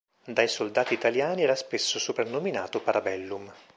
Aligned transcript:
Dai 0.25 0.47
soldati 0.47 0.95
italiani 0.95 1.43
era 1.43 1.53
spesso 1.55 1.99
soprannominato 1.99 2.81
"Parabellum". 2.81 3.53